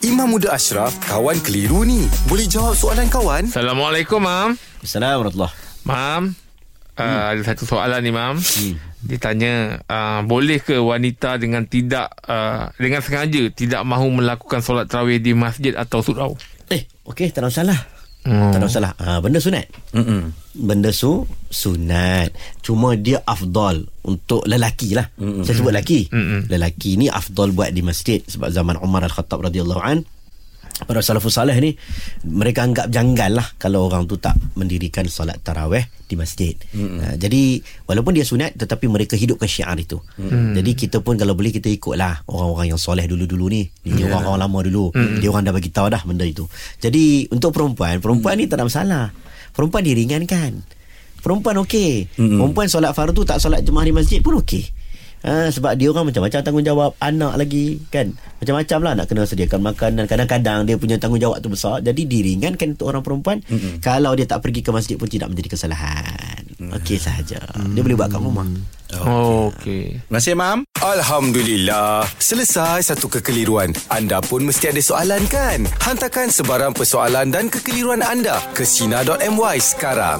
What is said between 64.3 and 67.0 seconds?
pergi ke masjid pun tidak menjadi kesalahan mm. okey